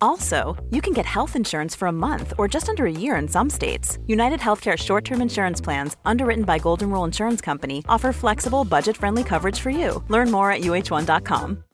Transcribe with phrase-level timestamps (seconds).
[0.00, 3.28] Also, you can get health insurance for a month or just under a year in
[3.28, 3.98] some states.
[4.06, 8.96] United Healthcare short term insurance plans, underwritten by Golden Rule Insurance Company, offer flexible, budget
[8.96, 10.02] friendly coverage for you.
[10.08, 11.64] Learn more at uh1.com.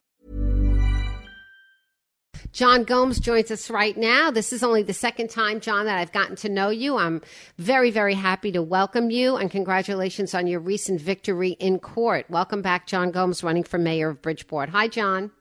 [2.51, 4.31] John Gomes joins us right now.
[4.31, 6.95] This is only the second time, John, that I've gotten to know you.
[6.95, 7.21] I'm
[7.57, 12.29] very, very happy to welcome you and congratulations on your recent victory in court.
[12.29, 14.69] Welcome back, John Gomes, running for mayor of Bridgeport.
[14.69, 15.31] Hi, John.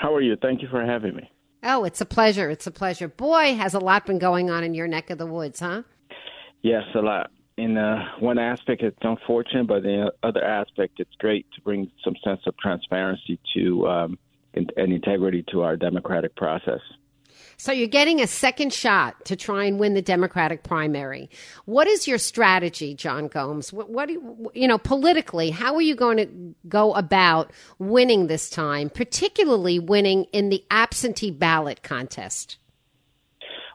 [0.00, 0.36] How are you?
[0.40, 1.30] Thank you for having me.
[1.64, 2.50] Oh, it's a pleasure.
[2.50, 3.08] It's a pleasure.
[3.08, 5.82] Boy, has a lot been going on in your neck of the woods, huh?
[6.62, 7.30] Yes, a lot.
[7.56, 11.90] In uh, one aspect, it's unfortunate, but in the other aspect, it's great to bring
[12.04, 14.18] some sense of transparency to um,
[14.54, 16.80] and integrity to our democratic process.
[17.56, 21.30] So you're getting a second shot to try and win the Democratic primary.
[21.64, 23.72] What is your strategy, John Gomes?
[23.72, 25.50] What, what do you, you know politically?
[25.50, 31.30] How are you going to go about winning this time, particularly winning in the absentee
[31.30, 32.58] ballot contest?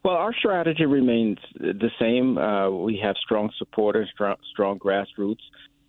[0.03, 2.38] Well, our strategy remains the same.
[2.38, 5.41] Uh, we have strong supporters, strong, strong grassroots.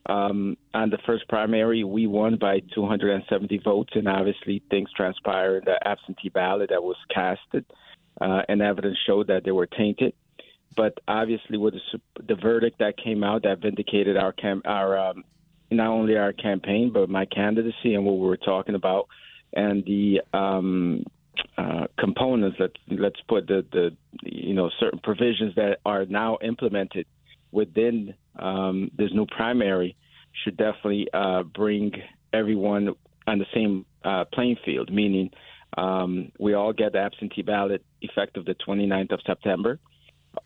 [0.07, 5.59] Um, on the first primary, we won by 270 votes, and obviously things transpired.
[5.59, 7.65] in The absentee ballot that was casted,
[8.21, 10.15] uh, and evidence showed that they were tainted.
[10.77, 15.25] But obviously, with the, the verdict that came out, that vindicated our cam- our um,
[15.71, 19.09] not only our campaign but my candidacy and what we were talking about,
[19.53, 21.05] and the um,
[21.59, 22.57] uh, components.
[22.59, 27.07] Let's let's put the the you know certain provisions that are now implemented
[27.53, 29.97] within um, this new primary
[30.45, 31.93] should definitely uh, bring
[32.33, 32.95] everyone
[33.27, 35.31] on the same uh, playing field, meaning
[35.77, 39.79] um, we all get the absentee ballot effective the 29th of September.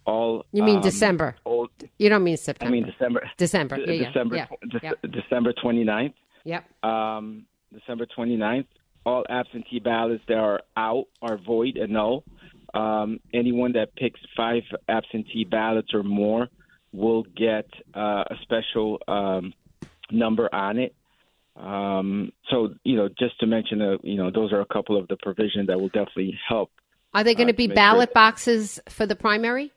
[0.07, 1.37] All you mean um, December?
[1.45, 1.69] All,
[1.99, 2.69] you don't mean September.
[2.69, 3.31] I mean December.
[3.37, 3.79] December.
[3.79, 4.37] Yeah, December.
[4.37, 4.47] Yeah.
[4.71, 4.99] De- yep.
[5.03, 6.15] December 29th.
[6.45, 6.85] Yep.
[6.85, 8.67] Um, December 29th.
[9.07, 12.25] All absentee ballots that are out are void and null.
[12.73, 16.49] Um, anyone that picks five absentee ballots or more
[16.93, 19.53] will get uh, a special um,
[20.11, 20.95] number on it.
[21.57, 25.07] Um, so, you know, just to mention, uh, you know, those are a couple of
[25.09, 26.71] the provisions that will definitely help.
[27.13, 29.73] Are they going uh, to be ballot sure- boxes for the primary?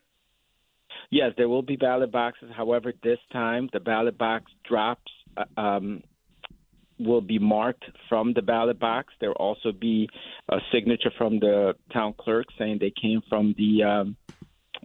[1.10, 2.50] Yes, there will be ballot boxes.
[2.56, 6.04] However, this time the ballot box drops uh, um,
[7.00, 9.14] will be marked from the ballot box.
[9.22, 10.10] There will also be
[10.50, 14.18] a signature from the town clerk saying they came from the um,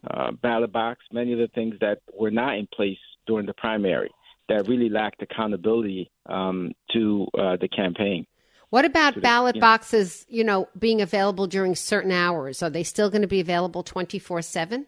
[0.09, 1.01] uh, ballot box.
[1.11, 4.11] Many of the things that were not in place during the primary
[4.53, 8.27] that really lacked accountability um, to uh, the campaign.
[8.71, 12.62] What about ballot know- boxes, you know, being available during certain hours?
[12.62, 14.87] Are they still going to be available 24 7?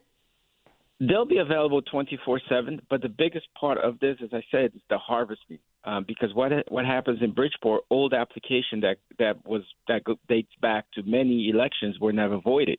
[1.01, 4.83] They'll be available 24 7, but the biggest part of this, as I said, is
[4.89, 5.59] the harvesting.
[5.87, 10.87] Um, because what what happens in Bridgeport, old application that that was that dates back
[10.95, 12.79] to many elections were never voided.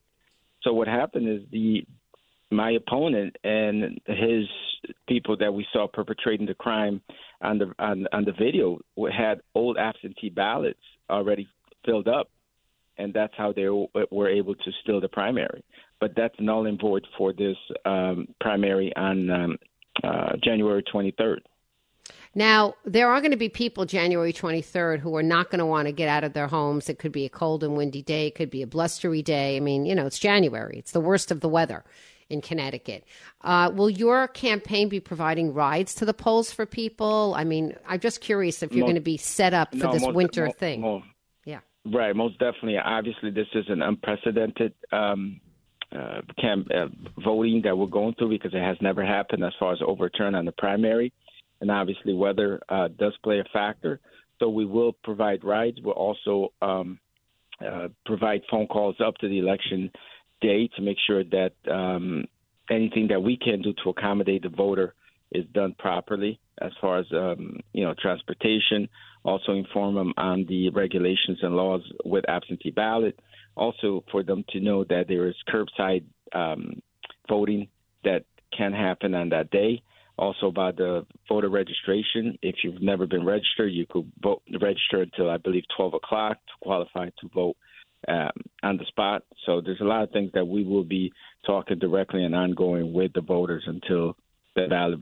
[0.63, 1.85] So what happened is the
[2.49, 4.47] my opponent and his
[5.07, 7.01] people that we saw perpetrating the crime
[7.41, 8.79] on the on, on the video
[9.11, 10.79] had old absentee ballots
[11.09, 11.47] already
[11.85, 12.29] filled up,
[12.97, 15.63] and that's how they were able to steal the primary.
[15.99, 19.57] But that's null and void for this um, primary on um,
[20.03, 21.37] uh, January 23rd.
[22.37, 25.87] Now, there are going to be people January 23rd who are not going to want
[25.87, 26.89] to get out of their homes.
[26.89, 29.55] It could be a cold and windy day, it could be a blustery day.
[29.55, 31.85] I mean, you know, it's January, it's the worst of the weather
[32.29, 33.03] in Connecticut.
[33.41, 37.33] Uh, will your campaign be providing rides to the polls for people?
[37.37, 40.01] I mean, I'm just curious if you're going to be set up for No, this
[40.01, 41.03] most- winter thing.
[41.45, 41.59] yeah.
[41.85, 42.77] Right, most definitely.
[42.77, 45.39] Obviously, this is an unprecedented um,
[45.91, 46.87] uh, cam- uh,
[47.23, 50.45] voting that we're going through because it has never happened as far as overturn on
[50.45, 51.13] the primary,
[51.61, 53.99] and obviously weather uh, does play a factor.
[54.39, 55.77] So we will provide rides.
[55.81, 56.99] We'll also um,
[57.65, 59.91] uh, provide phone calls up to the election
[60.41, 62.25] day to make sure that um,
[62.69, 64.93] anything that we can do to accommodate the voter
[65.31, 68.87] is done properly as far as um, you know transportation.
[69.23, 73.19] Also inform them on the regulations and laws with absentee ballot.
[73.55, 76.03] Also for them to know that there is curbside
[76.33, 76.81] um,
[77.27, 77.67] voting
[78.03, 78.23] that
[78.55, 79.81] can happen on that day.
[80.17, 82.37] Also about the voter registration.
[82.41, 86.53] If you've never been registered, you could vote register until I believe 12 o'clock to
[86.61, 87.57] qualify to vote
[88.07, 88.31] um,
[88.63, 89.23] on the spot.
[89.45, 91.11] So there's a lot of things that we will be
[91.45, 94.15] talking directly and ongoing with the voters until
[94.55, 94.99] the ballot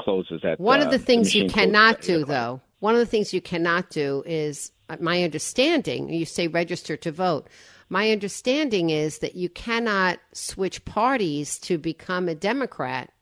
[0.00, 0.58] closes at.
[0.60, 3.00] One uh, of the things the you cannot closes at eight do, though, one of
[3.00, 6.12] the things you cannot do is uh, my understanding.
[6.12, 7.48] You say register to vote.
[7.88, 13.12] My understanding is that you cannot switch parties to become a Democrat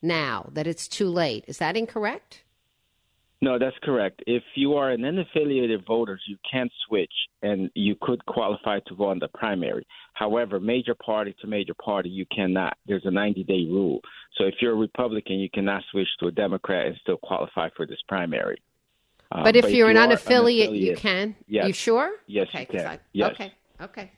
[0.00, 0.50] now.
[0.52, 1.44] That it's too late.
[1.48, 2.42] Is that incorrect?
[3.42, 4.22] No, that's correct.
[4.28, 7.12] If you are an unaffiliated voter, you can switch
[7.42, 9.84] and you could qualify to vote in the primary.
[10.14, 12.76] However, major party to major party, you cannot.
[12.86, 14.00] There's a 90 day rule.
[14.36, 17.84] So if you're a Republican, you cannot switch to a Democrat and still qualify for
[17.84, 18.62] this primary.
[19.32, 21.34] Um, But if you're an you are unaffiliate, you can.
[21.48, 21.66] Yes.
[21.66, 22.12] You sure?
[22.28, 22.86] Yes, okay, you 'cause can.
[22.86, 23.32] I- Yes.
[23.32, 23.52] Okay.
[23.80, 24.10] Okay.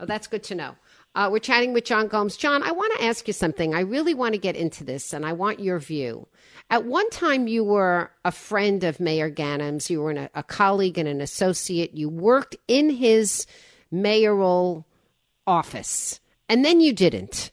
[0.00, 0.74] Oh, that's good to know.
[1.14, 2.38] Uh, we're chatting with John Gomes.
[2.38, 3.74] John, I want to ask you something.
[3.74, 6.26] I really want to get into this, and I want your view.
[6.70, 9.90] At one time, you were a friend of Mayor Ganim's.
[9.90, 11.92] You were an, a colleague and an associate.
[11.94, 13.46] You worked in his
[13.90, 14.86] mayoral
[15.46, 16.18] office,
[16.48, 17.52] and then you didn't.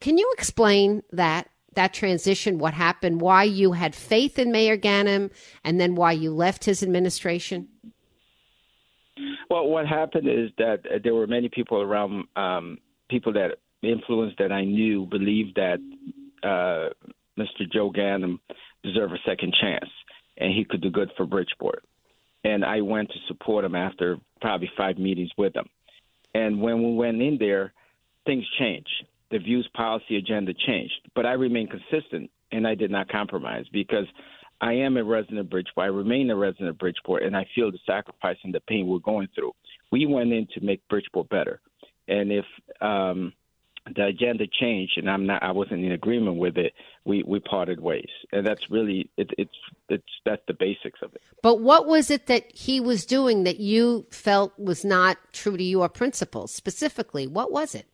[0.00, 2.58] Can you explain that that transition?
[2.58, 3.22] What happened?
[3.22, 5.30] Why you had faith in Mayor Ganim,
[5.64, 7.68] and then why you left his administration?
[9.48, 12.78] Well, what happened is that there were many people around, um,
[13.08, 15.78] people that influenced that I knew believed that
[16.42, 16.90] uh,
[17.38, 17.70] Mr.
[17.70, 18.38] Joe Ganim
[18.82, 19.90] deserved a second chance
[20.36, 21.84] and he could do good for Bridgeport.
[22.44, 25.66] And I went to support him after probably five meetings with him.
[26.34, 27.72] And when we went in there,
[28.24, 29.06] things changed.
[29.30, 30.94] The views, policy, agenda changed.
[31.14, 34.06] But I remained consistent and I did not compromise because
[34.60, 35.84] I am a resident of Bridgeport.
[35.84, 38.98] I remain a resident of Bridgeport, and I feel the sacrifice and the pain we're
[38.98, 39.52] going through.
[39.92, 41.60] We went in to make Bridgeport better,
[42.08, 42.44] and if
[42.80, 43.32] um,
[43.94, 46.72] the agenda changed and I'm not, I wasn't in agreement with it,
[47.04, 49.54] we we parted ways, and that's really it, it's
[49.88, 51.22] it's that's the basics of it.
[51.42, 55.62] But what was it that he was doing that you felt was not true to
[55.62, 56.52] your principles?
[56.52, 57.86] Specifically, what was it?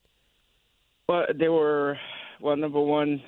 [1.09, 1.99] Well, there were
[2.41, 3.23] well, number one,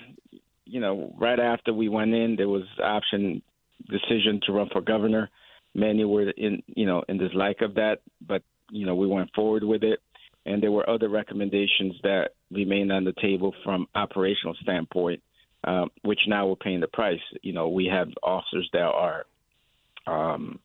[0.66, 3.42] you know, right after we went in, there was option
[3.88, 5.30] decision to run for governor.
[5.74, 9.64] Many were in, you know, in dislike of that, but you know, we went forward
[9.64, 10.00] with it.
[10.46, 15.22] And there were other recommendations that remained on the table from operational standpoint,
[15.64, 17.20] um, which now we're paying the price.
[17.42, 19.24] You know, we have officers that are
[20.06, 20.60] um,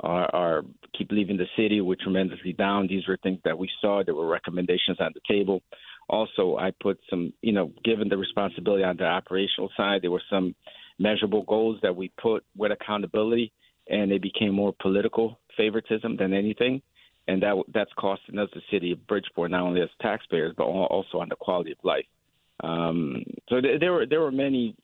[0.00, 0.62] are, are
[0.96, 1.80] keep leaving the city.
[1.80, 2.86] We're tremendously down.
[2.86, 4.02] These were things that we saw.
[4.04, 5.62] There were recommendations on the table.
[6.08, 10.22] Also, I put some, you know, given the responsibility on the operational side, there were
[10.30, 10.54] some
[10.98, 13.52] measurable goals that we put with accountability,
[13.88, 16.82] and they became more political favoritism than anything.
[17.26, 21.20] And that that's costing us the city of Bridgeport not only as taxpayers but also
[21.20, 22.04] on the quality of life.
[22.62, 24.76] Um, so th- there were there were many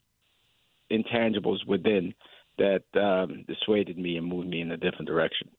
[0.91, 2.15] intangibles within
[2.57, 5.51] that um, dissuaded me and moved me in a different direction.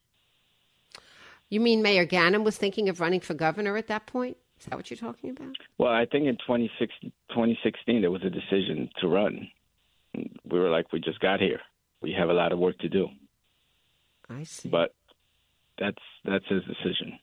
[1.50, 4.38] You mean Mayor Ganim was thinking of running for governor at that point?
[4.62, 5.56] Is that what you're talking about?
[5.80, 9.48] Well, I think in 2016, 2016 there was a decision to run.
[10.14, 11.60] We were like, we just got here.
[12.02, 13.08] We have a lot of work to do,
[14.30, 14.70] I see.
[14.70, 14.94] but
[15.80, 17.18] that's that's his decision.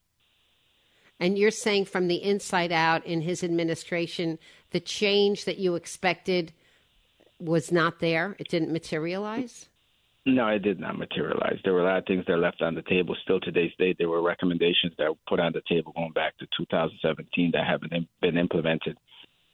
[1.20, 4.38] and you're saying from the inside out in his administration,
[4.72, 6.52] the change that you expected
[7.38, 8.34] was not there.
[8.40, 9.68] It didn't materialize.
[10.28, 11.58] No, it did not materialize.
[11.64, 13.16] There were a lot of things that are left on the table.
[13.22, 16.46] Still, today's date, there were recommendations that were put on the table going back to
[16.54, 18.98] 2017 that haven't been implemented.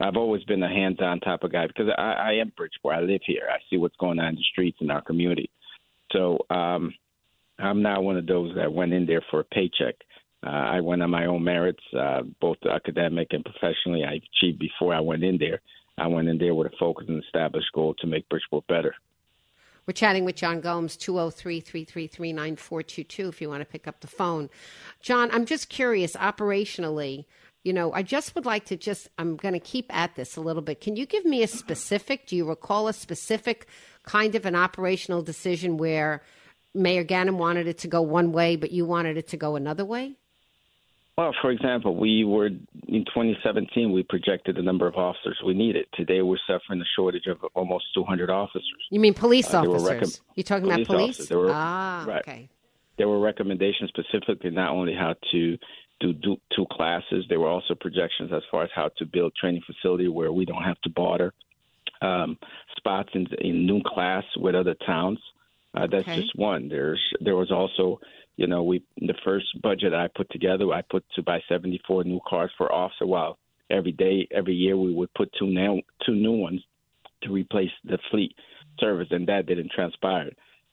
[0.01, 2.97] I've always been a hands-on type of guy because I, I am Bridgeport.
[2.97, 3.47] I live here.
[3.49, 5.49] I see what's going on in the streets in our community.
[6.11, 6.93] So um,
[7.61, 9.95] I'm not one of those that went in there for a paycheck.
[10.45, 14.03] Uh, I went on my own merits, uh, both academic and professionally.
[14.03, 15.61] I achieved before I went in there.
[15.99, 18.97] I went in there with a focus and established goal to make Bridgeport better.
[19.87, 24.07] We're chatting with John Gomes, 203 333 9422, if you want to pick up the
[24.07, 24.49] phone.
[25.01, 27.27] John, I'm just curious, operationally,
[27.65, 30.41] you know, I just would like to just, I'm going to keep at this a
[30.41, 30.81] little bit.
[30.81, 33.67] Can you give me a specific, do you recall a specific
[34.05, 36.23] kind of an operational decision where
[36.75, 39.85] Mayor Ganim wanted it to go one way, but you wanted it to go another
[39.85, 40.17] way?
[41.17, 43.93] Well, for example, we were in 2017.
[43.93, 45.87] We projected the number of officers we needed.
[45.95, 48.65] Today, we're suffering a shortage of almost 200 officers.
[48.91, 49.89] You mean police Uh, officers?
[50.19, 51.21] recom- you talking police about police?
[51.21, 51.37] officers.
[51.37, 52.21] Were- ah, right.
[52.23, 52.49] okay.
[52.97, 55.59] There were recommendations specifically not only how to
[56.01, 57.25] do, do two classes.
[57.29, 60.63] There were also projections as far as how to build training facility where we don't
[60.65, 61.33] have to barter
[62.03, 62.37] um,
[62.77, 65.21] spots in, in new class with other towns.
[65.75, 66.21] Uh, that's Okay.
[66.23, 66.69] just one.
[66.69, 68.01] There's there was also,
[68.37, 72.21] you know, we the first budget I put together, I put to buy 74 new
[72.27, 73.07] cars for officer.
[73.07, 73.39] While
[73.71, 76.63] every day, every year, we would put two now two new ones
[77.23, 78.35] to replace the fleet
[78.79, 80.31] service, and that didn't transpire.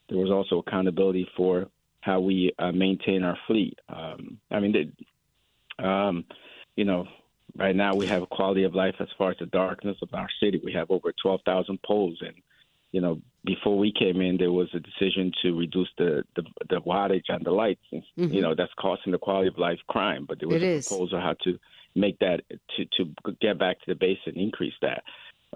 [0.10, 1.68] There was also accountability for
[2.01, 3.77] how we uh, maintain our fleet.
[3.88, 6.25] Um, I mean, they, um,
[6.75, 7.08] you know,
[7.56, 10.27] right now we have a quality of life as far as the darkness of our
[10.41, 10.60] city.
[10.63, 12.34] We have over 12,000 poles, and
[12.91, 16.81] you know, before we came in, there was a decision to reduce the the, the
[16.81, 17.83] wattage on the lights.
[17.91, 18.33] And, mm-hmm.
[18.33, 20.25] You know, that's costing the quality of life crime.
[20.27, 20.88] But there was It a is.
[20.88, 21.57] proposal how to
[21.95, 22.41] make that
[22.77, 25.03] to to get back to the base and increase that.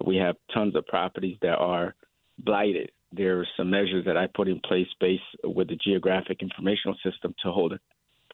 [0.03, 1.95] We have tons of properties that are
[2.39, 2.91] blighted.
[3.13, 7.33] There are some measures that I put in place based with the geographic informational system
[7.43, 7.79] to hold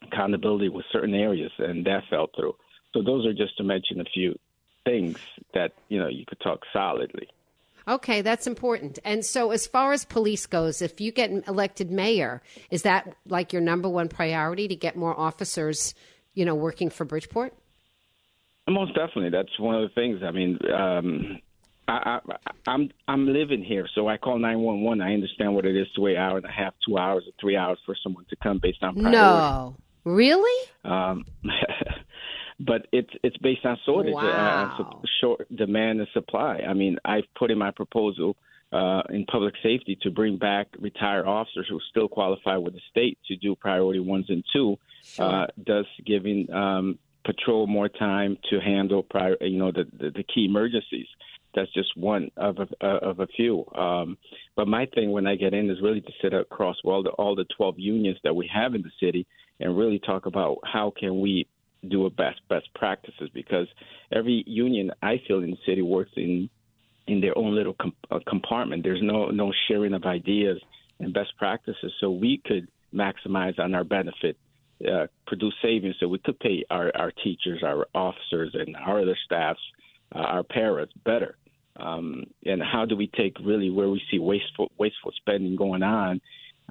[0.01, 2.55] accountability with certain areas, and that fell through.
[2.93, 4.37] So those are just to mention a few
[4.85, 5.17] things
[5.53, 7.27] that you know you could talk solidly.
[7.87, 8.99] Okay, that's important.
[9.03, 13.53] And so, as far as police goes, if you get elected mayor, is that like
[13.53, 15.93] your number one priority to get more officers,
[16.33, 17.53] you know, working for Bridgeport?
[18.69, 20.21] Most definitely, that's one of the things.
[20.23, 21.39] I mean, um,
[21.87, 25.01] I, I, I'm I'm living here, so I call nine one one.
[25.01, 27.33] I understand what it is to wait an hour and a half, two hours, or
[27.39, 29.17] three hours for someone to come based on priority.
[29.17, 30.69] No, really?
[30.83, 31.25] Um,
[32.65, 34.73] but it's it's based on shortage, uh, Wow.
[34.77, 36.61] sup- short demand and supply.
[36.67, 38.35] I mean, I've put in my proposal
[38.71, 43.17] uh, in public safety to bring back retired officers who still qualify with the state
[43.27, 44.77] to do priority ones and two,
[45.19, 50.23] uh, thus giving um, patrol more time to handle prior, you know, the, the the
[50.23, 51.07] key emergencies.
[51.53, 53.65] That's just one of a, uh, of a few.
[53.75, 54.17] Um,
[54.55, 57.35] but my thing when I get in is really to sit across all the all
[57.35, 59.27] the 12 unions that we have in the city
[59.59, 61.45] and really talk about how can we
[61.87, 63.67] do a best best practices because
[64.11, 66.49] every union I feel in the city works in
[67.07, 68.83] in their own little com- uh, compartment.
[68.83, 70.59] There's no no sharing of ideas
[70.99, 74.37] and best practices, so we could maximize on our benefit,
[74.87, 79.17] uh, produce savings, so we could pay our our teachers, our officers, and our other
[79.25, 79.59] staffs,
[80.13, 81.35] uh, our parents better.
[81.77, 86.21] Um, and how do we take really where we see wasteful wasteful spending going on,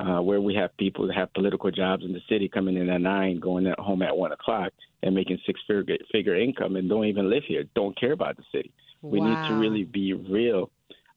[0.00, 3.00] uh, where we have people that have political jobs in the city coming in at
[3.00, 7.04] nine, going at home at one o'clock, and making six figure figure income, and don't
[7.04, 8.72] even live here, don't care about the city.
[9.02, 10.70] We need to really be real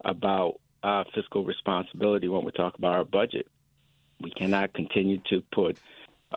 [0.06, 3.48] about uh, fiscal responsibility when we talk about our budget.
[4.22, 5.78] We cannot continue to put,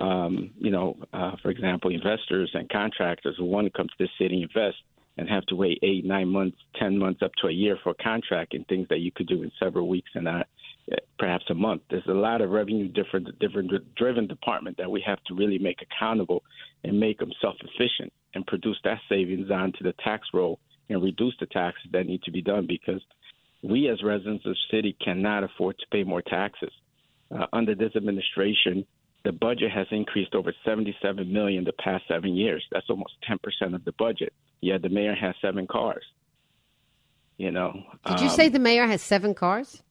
[0.01, 4.11] um, you know, uh, for example, investors and contractors who want to come to this
[4.21, 4.79] city invest
[5.19, 8.03] and have to wait eight, nine months, ten months, up to a year for a
[8.03, 10.49] contract and things that you could do in several weeks and not
[11.19, 11.83] perhaps a month.
[11.91, 15.79] There's a lot of revenue different, different driven department that we have to really make
[15.83, 16.43] accountable
[16.85, 21.47] and make them self-efficient and produce that savings onto the tax roll and reduce the
[21.47, 23.03] taxes that need to be done because
[23.63, 26.71] we as residents of the city cannot afford to pay more taxes.
[27.35, 28.87] Uh, under this administration,
[29.25, 32.65] the budget has increased over 77 million the past seven years.
[32.71, 34.33] That's almost 10% of the budget.
[34.61, 36.05] Yet the mayor has seven cars.
[37.37, 37.83] You know.
[38.07, 39.83] Did you um, say the mayor has seven cars?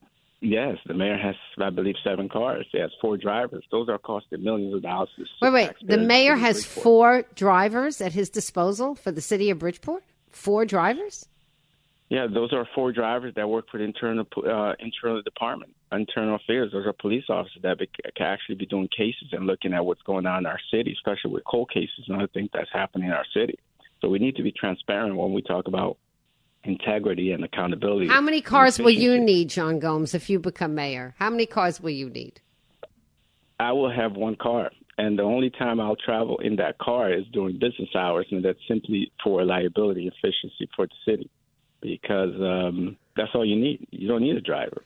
[0.41, 2.67] Yes, the mayor has, I believe, seven cars.
[2.71, 3.63] He has four drivers.
[3.71, 5.09] Those are costing millions of dollars.
[5.41, 5.71] Wait, wait.
[5.81, 6.83] The mayor has Bridgeport.
[6.83, 10.03] four drivers at his disposal for the city of Bridgeport?
[10.29, 11.27] Four drivers?
[12.09, 16.71] Yeah, those are four drivers that work for the internal uh, internal department, internal affairs.
[16.71, 20.03] Those are police officers that be, can actually be doing cases and looking at what's
[20.03, 23.13] going on in our city, especially with cold cases and other things that's happening in
[23.13, 23.57] our city.
[24.01, 25.97] So we need to be transparent when we talk about
[26.65, 28.07] integrity and accountability.
[28.07, 31.15] How many cars will you need, John Gomes, if you become mayor?
[31.17, 32.41] How many cars will you need?
[33.59, 37.25] I will have one car, and the only time I'll travel in that car is
[37.31, 41.29] during business hours, and that's simply for liability efficiency for the city,
[41.81, 43.87] because um, that's all you need.
[43.91, 44.83] You don't need a driver.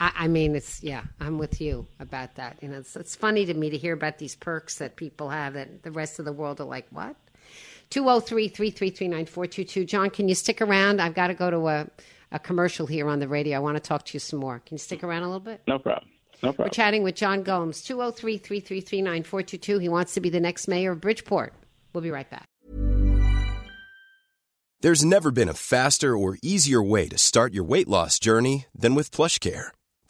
[0.00, 2.58] I, I mean, it's yeah, I'm with you about that.
[2.60, 5.54] You know, it's, it's funny to me to hear about these perks that people have
[5.54, 7.16] that the rest of the world are like, what?
[7.92, 9.84] 203 333 9422.
[9.84, 11.00] John, can you stick around?
[11.00, 11.86] I've got to go to a,
[12.32, 13.58] a commercial here on the radio.
[13.58, 14.60] I want to talk to you some more.
[14.60, 15.60] Can you stick around a little bit?
[15.68, 16.08] No problem.
[16.42, 19.78] No We're chatting with John Gomes, 203 333 9422.
[19.78, 21.52] He wants to be the next mayor of Bridgeport.
[21.92, 22.46] We'll be right back.
[24.80, 28.94] There's never been a faster or easier way to start your weight loss journey than
[28.94, 29.68] with PlushCare.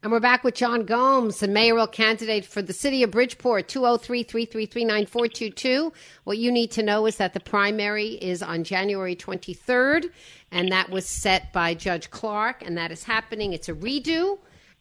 [0.00, 4.22] And we're back with John Gomes, the mayoral candidate for the city of Bridgeport, 203
[4.22, 5.92] 333 9422.
[6.22, 10.10] What you need to know is that the primary is on January 23rd,
[10.52, 13.52] and that was set by Judge Clark, and that is happening.
[13.52, 14.38] It's a redo.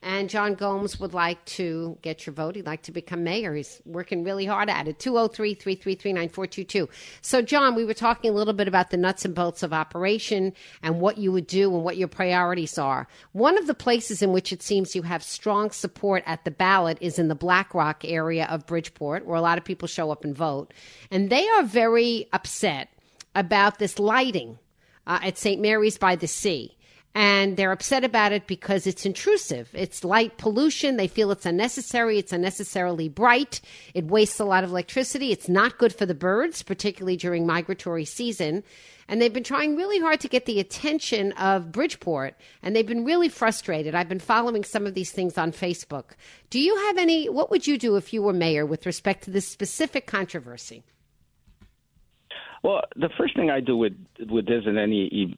[0.08, 2.56] And John Gomes would like to get your vote.
[2.56, 3.54] He'd like to become mayor.
[3.54, 5.00] He's working really hard at it.
[5.00, 6.88] 203 333 9422.
[7.22, 10.54] So, John, we were talking a little bit about the nuts and bolts of operation
[10.82, 13.06] and what you would do and what your priorities are.
[13.34, 16.98] One of the places in which it seems you have strong support at the ballot
[17.02, 20.24] is in the Black Rock area of Bridgeport, where a lot of people show up
[20.24, 20.74] and vote.
[21.12, 22.88] And they are very upset
[23.36, 24.58] about this lighting
[25.06, 25.62] uh, at St.
[25.62, 26.77] Mary's by the Sea
[27.18, 29.72] and they're upset about it because it's intrusive.
[29.74, 30.98] It's light pollution.
[30.98, 32.20] They feel it's unnecessary.
[32.20, 33.60] It's unnecessarily bright.
[33.96, 35.32] It wastes a lot of electricity.
[35.32, 38.64] It's not good for the birds, particularly during migratory season.
[39.08, 43.04] And they've been trying really hard to get the attention of Bridgeport, and they've been
[43.04, 43.96] really frustrated.
[43.96, 46.12] I've been following some of these things on Facebook.
[46.52, 49.32] Do you have any, what would you do if you were mayor with respect to
[49.32, 50.84] this specific controversy?
[52.62, 53.94] Well, the first thing I do with
[54.30, 55.38] with this and any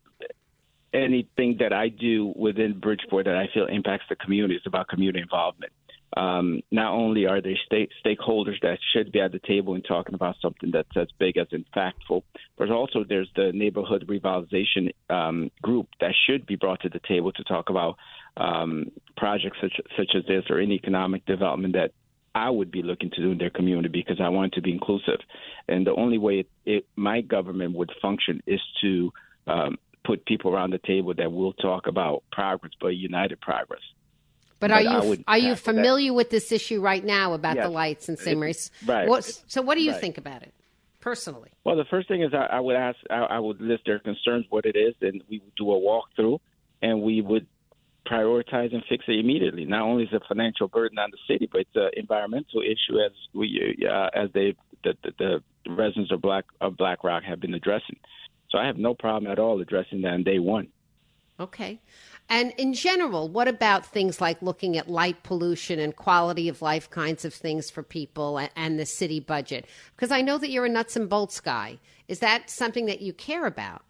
[0.94, 5.20] anything that I do within Bridgeport that I feel impacts the community is about community
[5.22, 5.72] involvement.
[6.18, 10.16] Um, not only are there state stakeholders that should be at the table and talking
[10.16, 12.24] about something that's as big as impactful,
[12.58, 17.32] but also there's the neighborhood revitalization um, group that should be brought to the table
[17.34, 17.98] to talk about
[18.38, 21.92] um, projects such, such as this or any economic development that
[22.34, 25.20] I would be looking to do in their community because I want to be inclusive.
[25.68, 29.12] And the only way it, it, my government would function is to
[29.46, 29.78] um,
[30.10, 33.82] put people around the table that will talk about progress, but united progress.
[34.60, 36.16] But, but are you are you familiar that.
[36.16, 37.66] with this issue right now about yes.
[37.66, 38.38] the lights in St.
[38.38, 38.72] Mary's?
[38.86, 39.08] Right.
[39.08, 40.02] What, so, what do you right.
[40.02, 40.54] think about it
[41.00, 41.52] personally?
[41.64, 44.46] Well, the first thing is I, I would ask, I, I, would list their concerns,
[44.50, 46.40] what it is, and we would do a walkthrough,
[46.82, 47.48] and we would
[48.10, 49.64] prioritize and fix it immediately.
[49.64, 53.00] Not only is it a financial burden on the city, but it's an environmental issue
[53.00, 57.40] as we uh, as they the, the, the residents of Black of Black Rock have
[57.40, 57.98] been addressing.
[58.50, 60.68] So I have no problem at all addressing that on day one.
[61.40, 61.80] Okay.
[62.28, 66.90] And in general, what about things like looking at light pollution and quality of life
[66.90, 69.66] kinds of things for people and, the city budget?
[69.96, 71.80] Because I know that you're a nuts and bolts guy.
[72.08, 73.84] Is that something that you care about?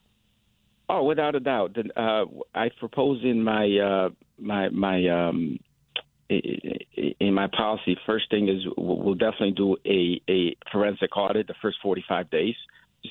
[0.88, 1.76] Oh, without a doubt.
[1.96, 5.60] Uh, I propose in my uh, my my um,
[6.30, 7.98] in my policy.
[8.06, 12.56] First thing is we'll definitely do a, a forensic audit the first 45 days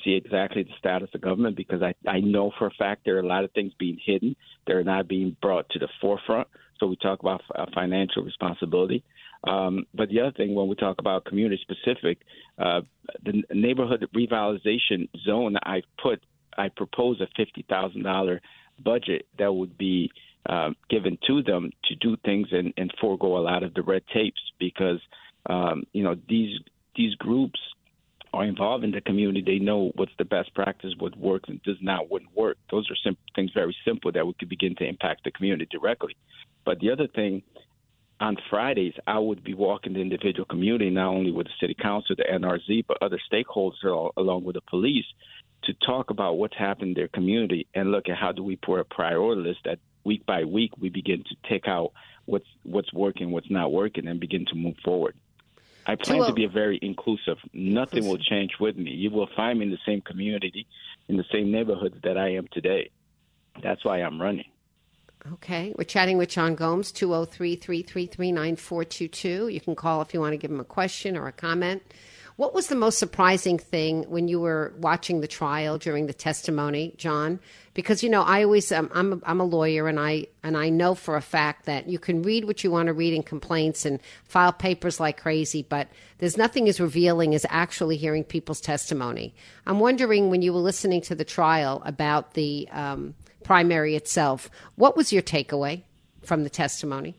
[0.03, 3.21] see exactly the status of government because I, I know for a fact there are
[3.21, 4.35] a lot of things being hidden.
[4.67, 6.47] They're not being brought to the forefront.
[6.79, 9.03] So we talk about uh, financial responsibility.
[9.47, 12.19] Um, but the other thing, when we talk about community specific,
[12.57, 12.81] uh,
[13.23, 16.21] the neighborhood revitalization zone, I put,
[16.57, 18.41] I propose a fifty thousand dollar
[18.83, 20.11] budget that would be
[20.47, 24.03] uh, given to them to do things and, and forego a lot of the red
[24.13, 24.99] tapes because
[25.49, 26.59] um, you know these
[26.95, 27.59] these groups
[28.33, 31.77] are involved in the community, they know what's the best practice, what works and does
[31.81, 32.57] not, wouldn't work.
[32.71, 36.15] Those are sim- things very simple that we could begin to impact the community directly.
[36.65, 37.41] But the other thing,
[38.19, 42.15] on Fridays, I would be walking the individual community, not only with the city council,
[42.15, 45.05] the NRZ, but other stakeholders along with the police,
[45.63, 48.79] to talk about what's happened in their community and look at how do we put
[48.79, 51.91] a priority list that week by week we begin to take out
[52.25, 55.15] what's what's working, what's not working, and begin to move forward.
[55.89, 57.37] I plan to be a very inclusive.
[57.51, 58.91] Nothing will change with me.
[58.91, 60.67] You will find me in the same community,
[61.07, 62.91] in the same neighborhoods that I am today.
[63.63, 64.45] That's why I'm running.
[65.33, 65.73] Okay.
[65.75, 69.47] We're chatting with John Gomes, 203 333 9422.
[69.47, 71.81] You can call if you want to give him a question or a comment.
[72.39, 76.93] What was the most surprising thing when you were watching the trial during the testimony,
[76.95, 77.41] John?
[77.73, 80.69] Because you know, I always um, I'm a, I'm a lawyer, and I and I
[80.69, 83.85] know for a fact that you can read what you want to read in complaints
[83.85, 89.35] and file papers like crazy, but there's nothing as revealing as actually hearing people's testimony.
[89.65, 94.95] I'm wondering when you were listening to the trial about the um, primary itself, what
[94.95, 95.81] was your takeaway
[96.23, 97.17] from the testimony?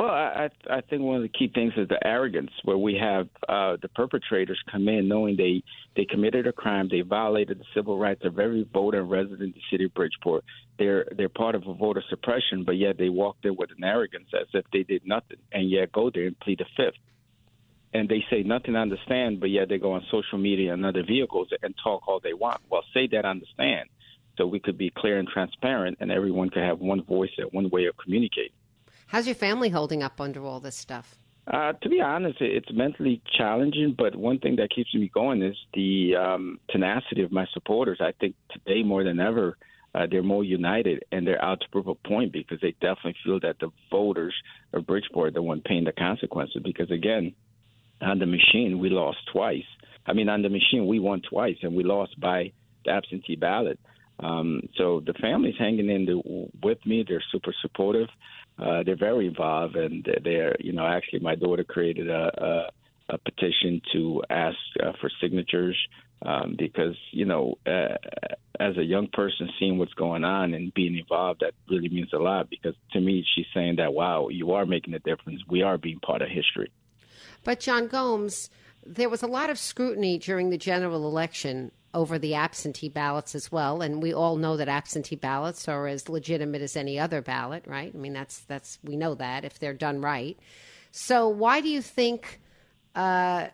[0.00, 3.28] Well, I, I think one of the key things is the arrogance, where we have
[3.46, 5.62] uh, the perpetrators come in knowing they
[5.94, 9.52] they committed a crime, they violated the civil rights of every voter and resident in
[9.52, 10.42] the city of Bridgeport.
[10.78, 14.28] They're they're part of a voter suppression, but yet they walk there with an arrogance
[14.32, 16.96] as if they did nothing, and yet go there and plead the fifth.
[17.92, 21.04] And they say nothing I understand, but yet they go on social media and other
[21.06, 22.62] vehicles and talk all they want.
[22.70, 23.90] Well, say that I understand,
[24.38, 27.68] so we could be clear and transparent, and everyone could have one voice and one
[27.68, 28.52] way of communicating.
[29.10, 31.16] How's your family holding up under all this stuff?
[31.52, 35.56] Uh, to be honest, it's mentally challenging, but one thing that keeps me going is
[35.74, 37.98] the um, tenacity of my supporters.
[38.00, 39.58] I think today more than ever,
[39.96, 43.40] uh, they're more united and they're out to prove a point because they definitely feel
[43.40, 44.32] that the voters
[44.72, 46.62] of Bridgeport are the one paying the consequences.
[46.64, 47.32] Because again,
[48.00, 49.66] on the machine, we lost twice.
[50.06, 52.52] I mean, on the machine, we won twice and we lost by
[52.84, 53.80] the absentee ballot.
[54.20, 57.04] Um, so the family's hanging in the, with me.
[57.08, 58.08] They're super supportive
[58.60, 62.70] uh, they're very involved, and they're you know actually my daughter created a,
[63.08, 65.76] a, a petition to ask uh, for signatures
[66.22, 67.96] um, because you know uh,
[68.58, 72.18] as a young person seeing what's going on and being involved that really means a
[72.18, 75.78] lot because to me she's saying that wow you are making a difference we are
[75.78, 76.70] being part of history.
[77.42, 78.50] But John Gomes,
[78.84, 83.50] there was a lot of scrutiny during the general election over the absentee ballots as
[83.50, 83.82] well.
[83.82, 87.92] And we all know that absentee ballots are as legitimate as any other ballot, right?
[87.92, 90.38] I mean, that's that's we know that if they're done right.
[90.92, 92.40] So why do you think?
[92.94, 93.48] Uh,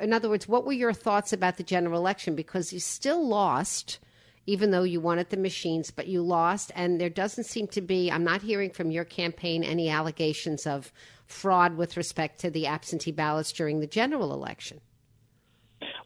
[0.00, 2.34] in other words, what were your thoughts about the general election?
[2.34, 3.98] Because you still lost,
[4.46, 8.10] even though you at the machines, but you lost, and there doesn't seem to be.
[8.10, 10.92] I'm not hearing from your campaign any allegations of
[11.26, 14.80] fraud with respect to the absentee ballots during the general election.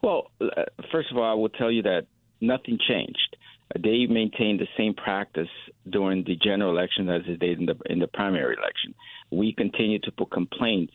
[0.02, 2.06] Well, uh, first of all, I will tell you that
[2.40, 3.36] nothing changed.
[3.74, 5.48] They maintained the same practice
[5.88, 8.94] during the general election as they did in the in the primary election.
[9.30, 10.94] We continue to put complaints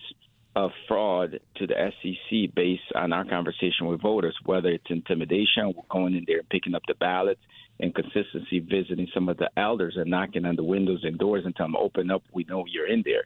[0.56, 6.16] of fraud to the SEC based on our conversation with voters, whether it's intimidation, going
[6.16, 7.42] in there and picking up the ballots,
[7.80, 11.72] inconsistency, visiting some of the elders and knocking on the windows and doors and telling
[11.72, 13.24] them, open up, we know you're in there.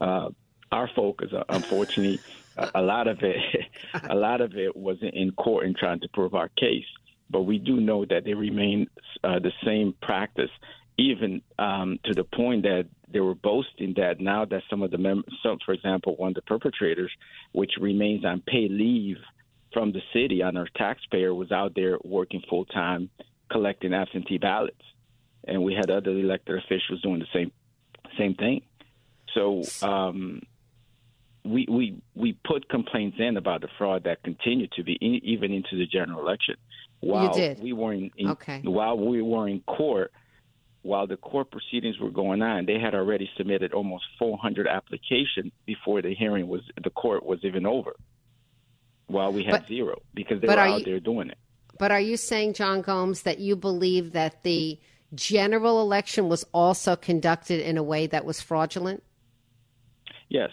[0.00, 0.28] Uh,
[0.70, 2.18] our focus, uh, unfortunately,
[2.74, 3.36] a lot of it,
[4.10, 6.84] a lot of it was in court and trying to prove our case.
[7.28, 8.88] But we do know that they remain
[9.24, 10.50] uh, the same practice,
[10.96, 14.98] even um, to the point that they were boasting that now that some of the
[14.98, 17.10] members, some, for example, one of the perpetrators,
[17.52, 19.16] which remains on paid leave
[19.72, 23.10] from the city on our taxpayer, was out there working full time
[23.50, 24.82] collecting absentee ballots,
[25.46, 27.52] and we had other elected officials doing the same
[28.18, 28.62] same thing.
[29.34, 30.42] So um,
[31.46, 35.52] we we we put complaints in about the fraud that continued to be in, even
[35.52, 36.56] into the general election.
[37.00, 38.60] While we were in, in okay.
[38.64, 40.12] while we were in court,
[40.82, 46.02] while the court proceedings were going on, they had already submitted almost 400 applications before
[46.02, 47.94] the hearing was the court was even over.
[49.08, 51.38] While we had but, zero because they were out you, there doing it.
[51.78, 54.80] But are you saying, John Gomes, that you believe that the
[55.14, 59.04] general election was also conducted in a way that was fraudulent?
[60.28, 60.50] Yes.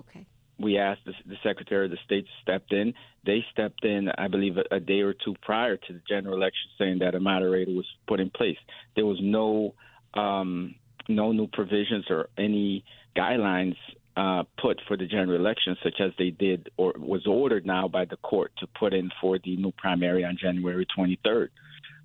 [0.00, 0.26] Okay.
[0.58, 2.92] We asked the, the Secretary of the State stepped in.
[3.24, 6.70] They stepped in, I believe, a, a day or two prior to the general election,
[6.78, 8.58] saying that a moderator was put in place.
[8.94, 9.74] There was no
[10.14, 10.74] um,
[11.08, 12.84] no new provisions or any
[13.16, 13.76] guidelines
[14.16, 18.04] uh, put for the general election, such as they did or was ordered now by
[18.04, 21.48] the court to put in for the new primary on January 23rd.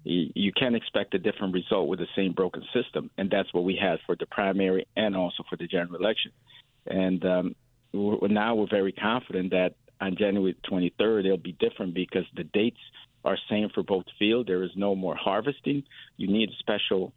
[0.03, 3.75] You can't expect a different result with the same broken system, and that's what we
[3.75, 6.31] had for the primary and also for the general election.
[6.86, 7.55] And um,
[7.95, 12.79] we're, now we're very confident that on January 23rd it'll be different because the dates
[13.23, 14.47] are same for both fields.
[14.47, 15.84] There is no more harvesting.
[16.17, 17.13] You need a special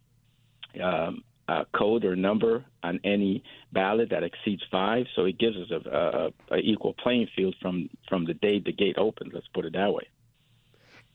[0.83, 5.71] um, uh, code or number on any ballot that exceeds five, so it gives us
[5.71, 9.33] a, a, a equal playing field from from the day the gate opens.
[9.35, 10.09] Let's put it that way.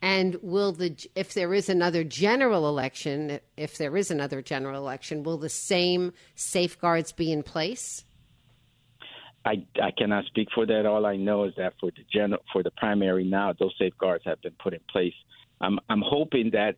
[0.01, 5.23] And will the if there is another general election, if there is another general election,
[5.23, 8.03] will the same safeguards be in place?
[9.45, 10.85] I, I cannot speak for that.
[10.85, 14.41] All I know is that for the general for the primary now, those safeguards have
[14.41, 15.13] been put in place.
[15.59, 16.75] I'm I'm hoping that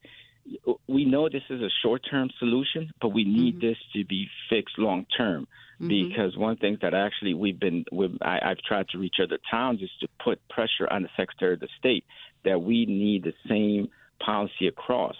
[0.87, 3.67] we know this is a short term solution, but we need mm-hmm.
[3.67, 5.47] this to be fixed long term.
[5.81, 5.87] Mm-hmm.
[5.87, 9.81] Because one thing that actually we've been, we've, I, I've tried to reach other towns
[9.81, 12.05] is to put pressure on the Secretary of the State
[12.45, 13.89] that we need the same
[14.25, 15.15] policy across.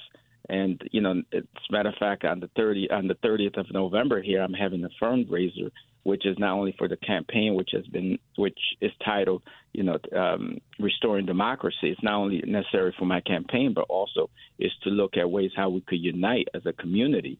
[0.65, 3.67] And you know, as a matter of fact, on the thirty on the thirtieth of
[3.71, 5.69] November here, I'm having a fundraiser
[6.04, 9.41] which is not only for the campaign, which has been, which is titled,
[9.73, 11.89] you know, um, restoring democracy.
[11.89, 15.69] It's not only necessary for my campaign, but also is to look at ways how
[15.69, 17.39] we could unite as a community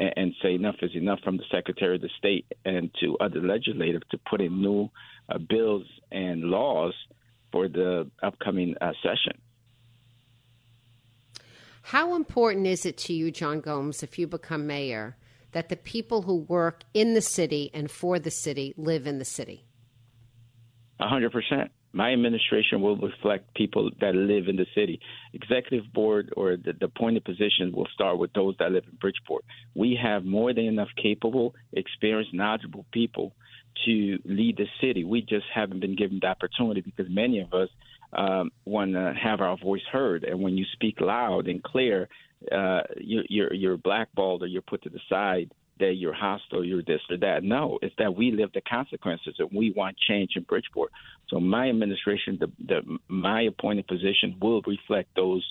[0.00, 3.42] and, and say enough is enough from the Secretary of the State and to other
[3.42, 4.88] legislators to put in new
[5.28, 6.94] uh, bills and laws
[7.52, 9.38] for the upcoming uh, session.
[11.90, 15.16] How important is it to you, John Gomes, if you become mayor,
[15.52, 19.24] that the people who work in the city and for the city live in the
[19.24, 19.66] city?
[20.98, 21.70] A hundred percent.
[21.92, 24.98] My administration will reflect people that live in the city.
[25.32, 29.44] Executive board or the, the appointed positions will start with those that live in Bridgeport.
[29.76, 33.32] We have more than enough capable, experienced, knowledgeable people
[33.84, 35.04] to lead the city.
[35.04, 37.68] We just haven't been given the opportunity because many of us
[38.12, 40.24] um, want to have our voice heard.
[40.24, 42.08] And when you speak loud and clear,
[42.52, 46.82] uh, you, you're, you're blackballed or you're put to the side that you're hostile, you're
[46.82, 47.42] this or that.
[47.42, 50.90] No, it's that we live the consequences and we want change in Bridgeport.
[51.28, 55.44] So my administration, the, the my appointed position will reflect those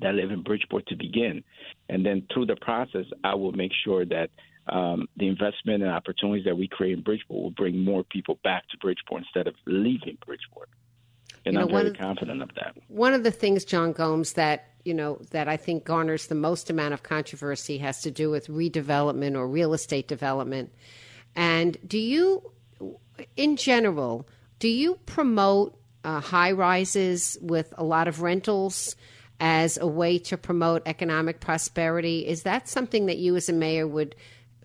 [0.00, 1.42] that live in Bridgeport to begin,
[1.88, 4.30] and then through the process, I will make sure that
[4.68, 8.68] um, the investment and opportunities that we create in Bridgeport will bring more people back
[8.68, 10.68] to Bridgeport instead of leaving Bridgeport.
[11.46, 12.76] And you know, I'm very of, confident of that.
[12.88, 16.68] One of the things, John Gomes, that you know that I think garners the most
[16.68, 20.72] amount of controversy has to do with redevelopment or real estate development.
[21.36, 22.50] And do you,
[23.36, 24.28] in general,
[24.58, 28.96] do you promote uh, high rises with a lot of rentals?
[29.38, 33.86] As a way to promote economic prosperity, is that something that you, as a mayor,
[33.86, 34.16] would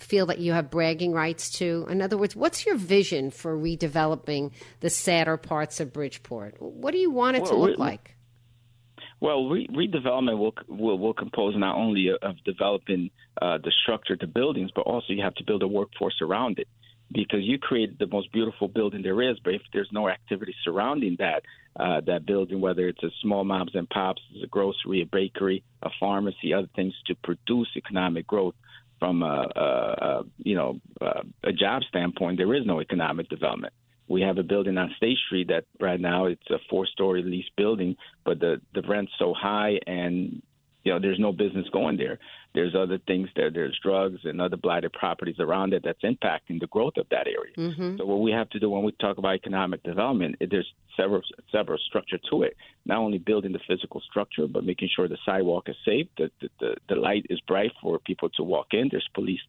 [0.01, 1.85] feel that you have bragging rights to?
[1.89, 6.61] In other words, what's your vision for redeveloping the sadder parts of Bridgeport?
[6.61, 8.15] What do you want it well, to look like?
[9.19, 13.11] Well, re- redevelopment will, will will compose not only of developing
[13.41, 16.67] uh, the structure, the buildings, but also you have to build a workforce around it.
[17.13, 21.17] Because you create the most beautiful building there is, but if there's no activity surrounding
[21.19, 21.43] that
[21.77, 25.89] uh, that building, whether it's a small moms and pops, a grocery, a bakery, a
[25.99, 28.55] pharmacy, other things to produce economic growth,
[29.01, 33.73] from a, a, a you know a, a job standpoint, there is no economic development.
[34.07, 37.95] We have a building on State Street that right now it's a four-story lease building,
[38.23, 40.43] but the the rent's so high and
[40.83, 42.19] you know there's no business going there.
[42.53, 43.49] There's other things there.
[43.49, 47.55] There's drugs and other blighted properties around it that's impacting the growth of that area.
[47.57, 47.97] Mm-hmm.
[47.97, 51.77] So what we have to do when we talk about economic development, there's several several
[51.87, 52.55] structure to it.
[52.85, 56.49] Not only building the physical structure, but making sure the sidewalk is safe, that the,
[56.59, 58.89] the, the light is bright for people to walk in.
[58.91, 59.41] There's police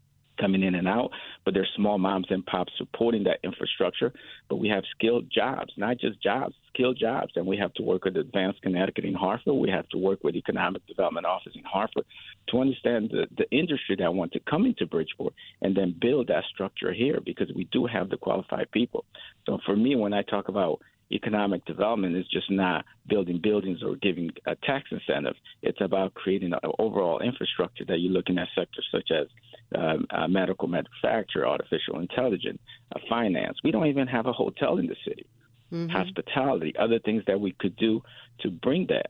[0.43, 1.11] coming in and out,
[1.45, 4.13] but there's small moms and pops supporting that infrastructure.
[4.49, 7.33] But we have skilled jobs, not just jobs, skilled jobs.
[7.37, 9.55] And we have to work with Advanced Connecticut in Hartford.
[9.55, 12.05] We have to work with Economic Development Office in Hartford
[12.49, 16.45] to understand the, the industry that want to come into Bridgeport and then build that
[16.53, 19.05] structure here because we do have the qualified people.
[19.47, 20.81] So for me, when I talk about
[21.13, 25.35] economic development is just not building buildings or giving a tax incentive.
[25.63, 29.27] It's about creating an overall infrastructure that you're looking at sectors such as
[29.75, 32.59] uh, medical manufacture, artificial intelligence,
[32.95, 33.59] uh, finance.
[33.65, 35.27] We don't even have a hotel in the city.
[35.73, 35.91] Mm-hmm.
[35.91, 38.03] Hospitality, other things that we could do
[38.41, 39.07] to bring that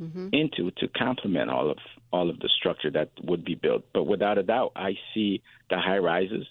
[0.00, 0.28] mm-hmm.
[0.32, 1.78] into to complement all of
[2.12, 3.84] all of the structure that would be built.
[3.92, 6.46] But without a doubt, I see the high rises.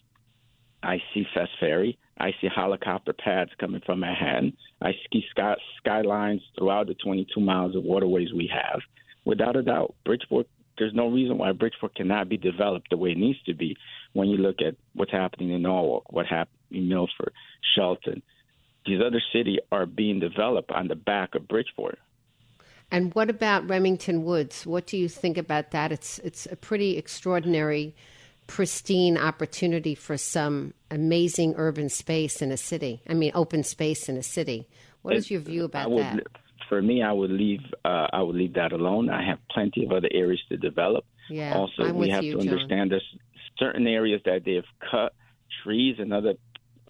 [0.81, 1.97] I see Fast Ferry.
[2.17, 4.57] I see helicopter pads coming from Manhattan.
[4.81, 8.81] I see sky, skylines throughout the 22 miles of waterways we have.
[9.25, 13.17] Without a doubt, Bridgeport there's no reason why Bridgeport cannot be developed the way it
[13.17, 13.77] needs to be
[14.13, 17.33] when you look at what's happening in Norwalk, what happened in Milford,
[17.75, 18.21] Shelton.
[18.85, 21.99] These other cities are being developed on the back of Bridgeport.
[22.91, 24.65] And what about Remington Woods?
[24.65, 25.91] What do you think about that?
[25.91, 27.95] It's it's a pretty extraordinary,
[28.45, 33.01] pristine opportunity for some amazing urban space in a city.
[33.09, 34.67] I mean, open space in a city.
[35.01, 36.27] What is your view about would, that?
[36.73, 37.61] For me, I would leave.
[37.85, 39.07] Uh, I would leave that alone.
[39.11, 41.05] I have plenty of other areas to develop.
[41.29, 42.89] Yeah, also, I'm we have you, to understand John.
[42.89, 43.15] there's
[43.59, 45.13] certain areas that they've cut
[45.63, 46.33] trees and other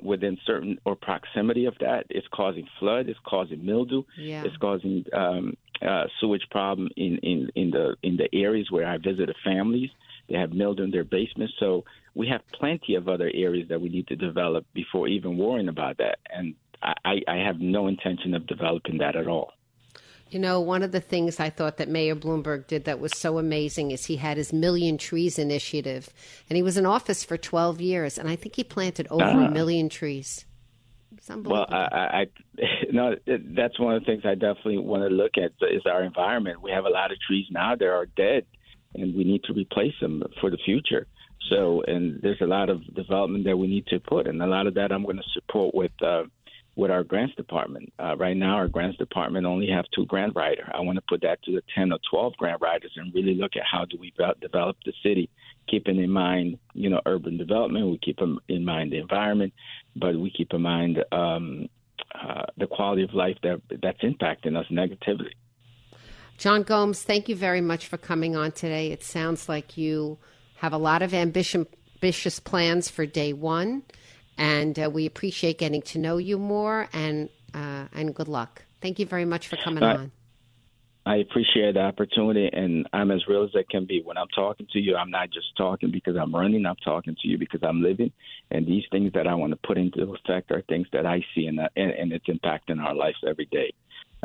[0.02, 2.06] within certain or proximity of that.
[2.10, 3.10] It's causing flood.
[3.10, 4.04] It's causing mildew.
[4.18, 4.44] Yeah.
[4.46, 8.98] It's causing um, uh, sewage problem in, in, in the in the areas where I
[8.98, 9.90] visited families.
[10.30, 11.56] They have mildew in their basements.
[11.60, 11.84] So
[12.16, 15.98] we have plenty of other areas that we need to develop before even worrying about
[15.98, 16.20] that.
[16.30, 19.52] And I, I have no intention of developing that at all.
[20.34, 23.38] You know, one of the things I thought that Mayor Bloomberg did that was so
[23.38, 26.10] amazing is he had his Million Trees initiative,
[26.50, 29.46] and he was in office for 12 years, and I think he planted over uh,
[29.46, 30.46] a million trees.
[31.30, 32.26] Well, I, I,
[32.92, 36.64] no, that's one of the things I definitely want to look at is our environment.
[36.64, 38.48] We have a lot of trees now that are dead,
[38.96, 41.06] and we need to replace them for the future.
[41.50, 44.66] So, and there's a lot of development that we need to put, and a lot
[44.66, 45.92] of that I'm going to support with.
[46.02, 46.24] Uh,
[46.76, 47.94] with our grants department.
[48.00, 50.68] Uh, right now, our grants department only have two grant writers.
[50.74, 53.52] I want to put that to the 10 or 12 grant writers and really look
[53.56, 55.30] at how do we develop the city,
[55.70, 57.92] keeping in mind, you know, urban development.
[57.92, 59.54] We keep in mind the environment,
[59.96, 61.70] but we keep in mind um,
[62.16, 65.32] uh, the quality of life that that's impacting us negatively.
[66.40, 68.92] John Gomes, thank you very much for coming on today.
[68.92, 70.18] It sounds like you
[70.56, 73.84] have a lot of ambition, ambitious plans for day one
[74.38, 76.88] and uh, we appreciate getting to know you more.
[76.94, 78.64] And uh, and good luck.
[78.82, 80.12] Thank you very much for coming on.
[81.06, 84.02] I appreciate the opportunity, and I'm as real as I can be.
[84.02, 86.66] When I'm talking to you, I'm not just talking because I'm running.
[86.66, 88.12] I'm talking to you because I'm living,
[88.52, 91.48] and these things that I want to put into effect are things that I see,
[91.48, 93.74] and, and, and it's impacting our lives every day.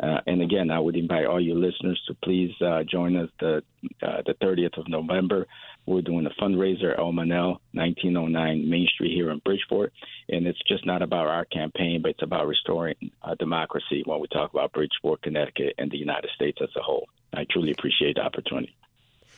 [0.01, 3.61] Uh, and again, I would invite all your listeners to please uh, join us the
[4.01, 5.45] uh, the 30th of November.
[5.89, 9.91] We're doing a fundraiser at El Manel, 1909 Main Street here in Bridgeport,
[10.29, 14.27] and it's just not about our campaign, but it's about restoring uh, democracy when we
[14.27, 17.07] talk about Bridgeport, Connecticut, and the United States as a whole.
[17.33, 18.75] I truly appreciate the opportunity.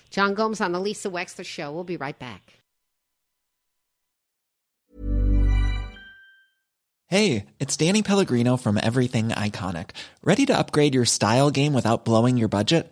[0.10, 1.72] John Gomes on the Lisa Wexler Show.
[1.72, 2.56] We'll be right back.
[7.08, 9.92] Hey, it's Danny Pellegrino from Everything Iconic.
[10.22, 12.92] Ready to upgrade your style game without blowing your budget?